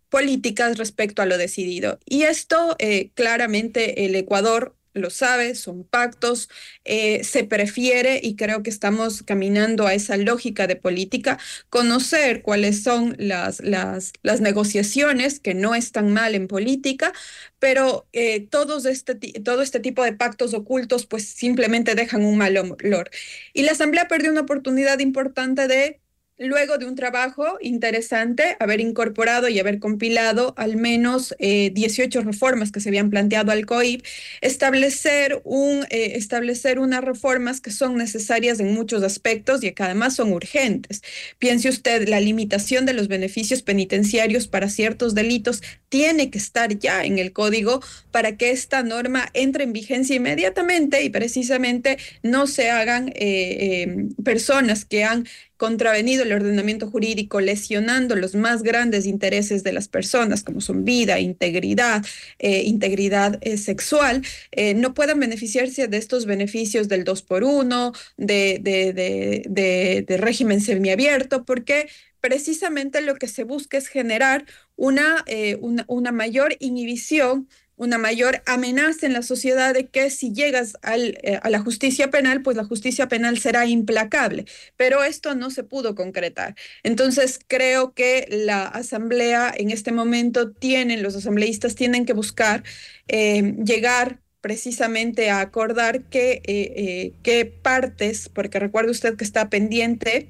políticas 0.09 0.77
respecto 0.77 1.21
a 1.21 1.25
lo 1.25 1.37
decidido. 1.37 1.99
Y 2.05 2.23
esto 2.23 2.75
eh, 2.79 3.11
claramente 3.15 4.05
el 4.05 4.15
Ecuador 4.15 4.75
lo 4.95 5.09
sabe, 5.09 5.55
son 5.55 5.83
pactos, 5.85 6.49
eh, 6.85 7.23
se 7.23 7.43
prefiere, 7.43 8.19
y 8.21 8.35
creo 8.35 8.61
que 8.61 8.69
estamos 8.69 9.23
caminando 9.23 9.87
a 9.87 9.95
esa 9.95 10.17
lógica 10.17 10.67
de 10.67 10.75
política, 10.75 11.39
conocer 11.69 12.43
cuáles 12.43 12.83
son 12.83 13.15
las, 13.17 13.59
las, 13.61 14.13
las 14.21 14.39
negociaciones, 14.39 15.39
que 15.39 15.55
no 15.55 15.73
están 15.73 16.13
mal 16.13 16.35
en 16.35 16.47
política, 16.47 17.11
pero 17.57 18.07
todos 18.51 18.85
este, 18.85 19.15
todo 19.15 19.63
este 19.63 19.79
tipo 19.79 20.03
de 20.03 20.13
pactos 20.13 20.53
ocultos 20.53 21.07
pues 21.07 21.27
simplemente 21.27 21.95
dejan 21.95 22.23
un 22.23 22.37
mal 22.37 22.55
olor. 22.57 23.09
Y 23.53 23.63
la 23.63 23.71
Asamblea 23.71 24.07
perdió 24.07 24.29
una 24.31 24.41
oportunidad 24.41 24.99
importante 24.99 25.67
de 25.67 26.02
luego 26.47 26.77
de 26.77 26.85
un 26.85 26.95
trabajo 26.95 27.57
interesante, 27.61 28.57
haber 28.59 28.79
incorporado 28.79 29.49
y 29.49 29.59
haber 29.59 29.79
compilado 29.79 30.53
al 30.57 30.75
menos 30.75 31.33
18 31.39 32.19
eh, 32.19 32.23
reformas 32.23 32.71
que 32.71 32.79
se 32.79 32.89
habían 32.89 33.09
planteado 33.09 33.51
al 33.51 33.65
COIP, 33.65 34.03
establecer, 34.41 35.41
un, 35.43 35.85
eh, 35.89 36.13
establecer 36.15 36.79
unas 36.79 37.03
reformas 37.03 37.61
que 37.61 37.71
son 37.71 37.95
necesarias 37.95 38.59
en 38.59 38.73
muchos 38.73 39.03
aspectos 39.03 39.63
y 39.63 39.71
que 39.71 39.83
además 39.83 40.15
son 40.15 40.33
urgentes. 40.33 41.01
Piense 41.39 41.69
usted, 41.69 42.07
la 42.07 42.19
limitación 42.19 42.85
de 42.85 42.93
los 42.93 43.07
beneficios 43.07 43.61
penitenciarios 43.61 44.47
para 44.47 44.69
ciertos 44.69 45.15
delitos 45.15 45.61
tiene 45.89 46.29
que 46.29 46.39
estar 46.39 46.77
ya 46.77 47.03
en 47.05 47.19
el 47.19 47.33
código 47.33 47.81
para 48.11 48.35
que 48.35 48.51
esta 48.51 48.83
norma 48.83 49.29
entre 49.33 49.63
en 49.63 49.73
vigencia 49.73 50.15
inmediatamente 50.15 51.03
y 51.03 51.09
precisamente 51.09 51.97
no 52.23 52.47
se 52.47 52.69
hagan 52.69 53.11
eh, 53.15 54.07
personas 54.23 54.85
que 54.85 55.03
han 55.03 55.27
contravenido 55.63 56.23
el 56.23 56.33
ordenamiento 56.33 56.91
jurídico, 56.91 57.39
lesionando 57.39 58.17
los 58.17 58.35
más 58.35 58.63
grandes 58.63 59.05
intereses 59.05 59.63
de 59.63 59.71
las 59.71 59.87
personas, 59.87 60.43
como 60.43 60.59
son 60.59 60.83
vida, 60.83 61.21
integridad, 61.21 62.05
eh, 62.37 62.63
integridad 62.63 63.39
eh, 63.39 63.55
sexual, 63.55 64.23
eh, 64.51 64.73
no 64.73 64.93
puedan 64.93 65.21
beneficiarse 65.21 65.87
de 65.87 65.95
estos 65.95 66.25
beneficios 66.25 66.89
del 66.89 67.05
2 67.05 67.21
por 67.21 67.45
1 67.45 67.93
de, 68.17 68.59
de, 68.61 70.03
de 70.05 70.17
régimen 70.17 70.59
semiabierto, 70.59 71.45
porque 71.45 71.87
precisamente 72.19 72.99
lo 72.99 73.15
que 73.15 73.29
se 73.29 73.45
busca 73.45 73.77
es 73.77 73.87
generar 73.87 74.45
una, 74.75 75.23
una, 75.61 75.85
una 75.87 76.11
mayor 76.11 76.57
inhibición 76.59 77.47
una 77.75 77.97
mayor 77.97 78.43
amenaza 78.45 79.05
en 79.05 79.13
la 79.13 79.23
sociedad 79.23 79.73
de 79.73 79.87
que 79.87 80.09
si 80.09 80.31
llegas 80.31 80.75
eh, 80.83 81.39
a 81.41 81.49
la 81.49 81.59
justicia 81.59 82.09
penal, 82.09 82.41
pues 82.41 82.55
la 82.55 82.63
justicia 82.63 83.07
penal 83.07 83.39
será 83.39 83.65
implacable. 83.65 84.45
Pero 84.77 85.03
esto 85.03 85.35
no 85.35 85.49
se 85.49 85.63
pudo 85.63 85.95
concretar. 85.95 86.55
Entonces, 86.83 87.39
creo 87.47 87.93
que 87.93 88.27
la 88.29 88.65
asamblea 88.65 89.53
en 89.55 89.71
este 89.71 89.91
momento 89.91 90.51
tienen, 90.51 91.03
los 91.03 91.15
asambleístas 91.15 91.75
tienen 91.75 92.05
que 92.05 92.13
buscar 92.13 92.63
eh, 93.07 93.55
llegar 93.65 94.19
precisamente 94.41 95.29
a 95.29 95.39
acordar 95.39 96.03
qué 96.03 96.41
eh, 96.45 97.59
partes, 97.61 98.29
porque 98.29 98.59
recuerde 98.59 98.91
usted 98.91 99.15
que 99.15 99.23
está 99.23 99.49
pendiente 99.49 100.27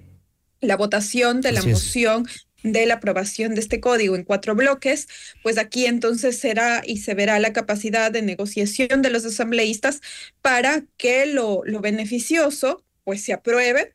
la 0.62 0.78
votación 0.78 1.42
de 1.42 1.52
la 1.52 1.62
moción 1.64 2.26
de 2.64 2.86
la 2.86 2.96
aprobación 2.96 3.56
de 3.56 3.62
este 3.62 3.80
código 3.80 4.16
en 4.16 4.24
cuatro 4.24 4.56
bloques, 4.56 5.08
pues 5.44 5.58
aquí 5.58 5.86
entonces 5.86 6.40
será 6.40 6.82
y 6.86 6.98
se 6.98 7.14
verá 7.14 7.40
la 7.40 7.54
capacidad 7.54 8.12
de 8.12 8.22
negociación 8.22 9.02
de 9.02 9.10
los 9.10 9.26
asambleístas 9.26 10.02
para 10.42 10.84
que 10.98 11.26
lo, 11.26 11.62
lo 11.66 11.82
beneficioso 11.82 12.84
pues 13.04 13.24
se 13.24 13.34
apruebe. 13.34 13.94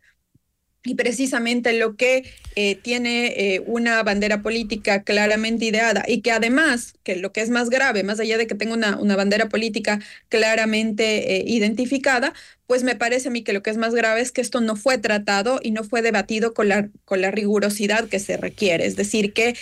Y 0.85 0.95
precisamente 0.95 1.73
lo 1.73 1.97
que 1.97 2.25
eh, 2.55 2.77
tiene 2.77 3.55
eh, 3.57 3.63
una 3.67 4.03
bandera 4.05 4.43
política 4.43 5.03
claramente 5.03 5.67
ideada 5.67 6.05
y 6.07 6.23
que 6.23 6.31
además, 6.31 6.95
que 7.03 7.17
lo 7.17 7.33
que 7.33 7.41
es 7.43 7.51
más 7.51 7.69
grave, 7.69 8.05
más 8.05 8.21
allá 8.21 8.39
de 8.39 8.47
que 8.47 8.55
tenga 8.55 8.75
una, 8.75 8.97
una 8.97 9.17
bandera 9.17 9.49
política 9.49 10.01
claramente 10.29 11.37
eh, 11.37 11.45
identificada, 11.47 12.33
pues 12.69 12.85
me 12.85 12.95
parece 12.95 13.27
a 13.27 13.31
mí 13.33 13.43
que 13.43 13.53
lo 13.53 13.65
que 13.65 13.71
es 13.71 13.77
más 13.77 13.93
grave 13.93 14.21
es 14.21 14.31
que 14.31 14.41
esto 14.41 14.61
no 14.61 14.77
fue 14.77 14.99
tratado 14.99 15.59
y 15.61 15.73
no 15.73 15.83
fue 15.83 16.01
debatido 16.01 16.55
con 16.55 16.69
la, 16.69 16.89
con 17.05 17.21
la 17.21 17.33
rigurosidad 17.33 18.09
que 18.09 18.21
se 18.21 18.37
requiere. 18.37 18.87
Es 18.87 18.95
decir, 18.95 19.33
que 19.33 19.57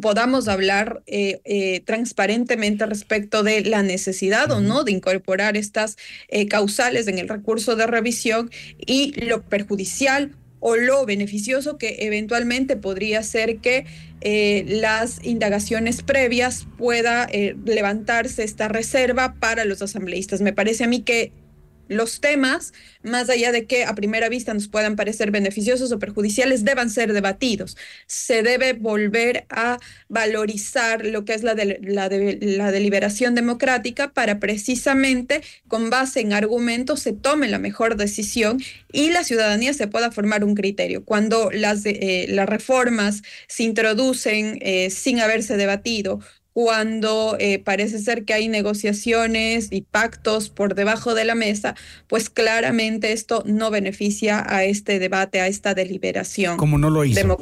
podamos 0.00 0.48
hablar 0.48 1.02
transparentemente 1.84 2.86
respecto 2.86 3.42
de 3.42 3.62
la 3.62 3.82
necesidad 3.82 4.50
o 4.52 4.60
no 4.60 4.84
de 4.84 4.92
incorporar 4.92 5.56
estas 5.56 5.96
causales 6.48 7.08
en 7.08 7.18
el 7.18 7.28
recurso 7.28 7.76
de 7.76 7.86
revisión 7.86 8.50
y 8.78 9.12
lo 9.20 9.42
perjudicial 9.42 10.36
o 10.60 10.76
lo 10.76 11.06
beneficioso 11.06 11.78
que 11.78 11.96
eventualmente 12.00 12.76
podría 12.76 13.22
ser 13.22 13.58
que 13.58 13.86
eh, 14.20 14.64
las 14.66 15.24
indagaciones 15.24 16.02
previas 16.02 16.66
pueda 16.76 17.28
eh, 17.30 17.56
levantarse 17.64 18.42
esta 18.42 18.68
reserva 18.68 19.34
para 19.38 19.64
los 19.64 19.82
asambleístas. 19.82 20.40
Me 20.40 20.52
parece 20.52 20.84
a 20.84 20.88
mí 20.88 21.02
que 21.02 21.32
los 21.88 22.20
temas, 22.20 22.72
más 23.02 23.28
allá 23.30 23.52
de 23.52 23.66
que 23.66 23.84
a 23.84 23.94
primera 23.94 24.28
vista 24.28 24.54
nos 24.54 24.68
puedan 24.68 24.96
parecer 24.96 25.30
beneficiosos 25.30 25.90
o 25.92 25.98
perjudiciales, 25.98 26.64
deban 26.64 26.90
ser 26.90 27.12
debatidos. 27.12 27.76
Se 28.06 28.42
debe 28.42 28.74
volver 28.74 29.46
a 29.50 29.78
valorizar 30.08 31.04
lo 31.04 31.24
que 31.24 31.34
es 31.34 31.42
la, 31.42 31.54
la, 31.54 32.08
deliberación 32.08 33.34
democrática 33.34 34.12
para 34.12 34.38
precisamente, 34.38 35.42
con 35.66 35.90
base 35.90 36.20
en 36.20 36.32
argumentos, 36.32 37.00
se 37.00 37.12
tome 37.12 37.48
la 37.48 37.58
mejor 37.58 37.96
decisión 37.96 38.60
y 38.92 39.10
la 39.10 39.24
ciudadanía 39.24 39.72
se 39.74 39.88
pueda 39.88 40.10
formar 40.10 40.44
un 40.44 40.54
criterio. 40.54 41.04
Cuando 41.04 41.50
las, 41.50 41.84
eh, 41.84 42.26
las 42.28 42.48
reformas 42.48 43.22
se 43.46 43.64
introducen 43.64 44.58
eh, 44.60 44.90
sin 44.90 45.20
haberse 45.20 45.56
debatido 45.56 46.20
cuando 46.58 47.36
eh, 47.38 47.60
parece 47.60 48.00
ser 48.00 48.24
que 48.24 48.34
hay 48.34 48.48
negociaciones 48.48 49.68
y 49.70 49.82
pactos 49.82 50.50
por 50.50 50.74
debajo 50.74 51.14
de 51.14 51.24
la 51.24 51.36
mesa, 51.36 51.76
pues 52.08 52.30
claramente 52.30 53.12
esto 53.12 53.44
no 53.46 53.70
beneficia 53.70 54.44
a 54.44 54.64
este 54.64 54.98
debate, 54.98 55.40
a 55.40 55.46
esta 55.46 55.74
deliberación. 55.74 56.56
Como 56.56 56.76
no 56.76 56.90
lo 56.90 57.04
hizo. 57.04 57.38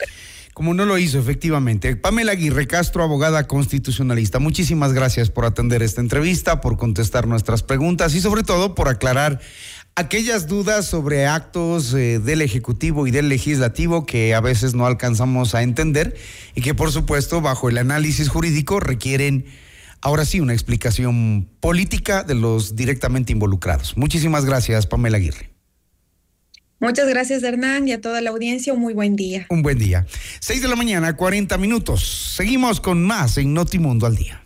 Como 0.52 0.74
no 0.74 0.84
lo 0.84 0.98
hizo, 0.98 1.18
efectivamente. 1.18 1.96
Pamela 1.96 2.32
Aguirre 2.32 2.66
Castro, 2.66 3.02
abogada 3.02 3.46
constitucionalista, 3.46 4.38
muchísimas 4.38 4.92
gracias 4.92 5.30
por 5.30 5.46
atender 5.46 5.82
esta 5.82 6.02
entrevista, 6.02 6.60
por 6.60 6.76
contestar 6.76 7.26
nuestras 7.26 7.62
preguntas 7.62 8.14
y 8.14 8.20
sobre 8.20 8.42
todo 8.42 8.74
por 8.74 8.88
aclarar 8.88 9.40
aquellas 9.96 10.46
dudas 10.46 10.84
sobre 10.84 11.26
actos 11.26 11.92
eh, 11.94 12.18
del 12.18 12.42
Ejecutivo 12.42 13.06
y 13.06 13.10
del 13.10 13.30
Legislativo 13.30 14.04
que 14.04 14.34
a 14.34 14.40
veces 14.40 14.74
no 14.74 14.86
alcanzamos 14.86 15.54
a 15.54 15.62
entender 15.62 16.16
y 16.54 16.60
que 16.60 16.74
por 16.74 16.92
supuesto 16.92 17.40
bajo 17.40 17.70
el 17.70 17.78
análisis 17.78 18.28
jurídico 18.28 18.78
requieren 18.78 19.46
ahora 20.02 20.26
sí 20.26 20.38
una 20.40 20.52
explicación 20.52 21.48
política 21.60 22.22
de 22.22 22.34
los 22.34 22.76
directamente 22.76 23.32
involucrados. 23.32 23.96
Muchísimas 23.96 24.44
gracias, 24.44 24.86
Pamela 24.86 25.16
Aguirre. 25.16 25.50
Muchas 26.78 27.08
gracias, 27.08 27.42
Hernán, 27.42 27.88
y 27.88 27.92
a 27.92 28.02
toda 28.02 28.20
la 28.20 28.28
audiencia. 28.30 28.74
Un 28.74 28.80
muy 28.80 28.92
buen 28.92 29.16
día. 29.16 29.46
Un 29.48 29.62
buen 29.62 29.78
día. 29.78 30.06
Seis 30.40 30.60
de 30.60 30.68
la 30.68 30.76
mañana, 30.76 31.16
40 31.16 31.56
minutos. 31.56 32.34
Seguimos 32.36 32.82
con 32.82 33.02
más 33.02 33.38
en 33.38 33.54
Notimundo 33.54 34.04
al 34.04 34.14
día. 34.14 34.45